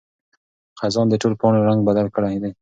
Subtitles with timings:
[0.79, 2.51] خزان د ټولو پاڼو رنګ بدل کړی دی.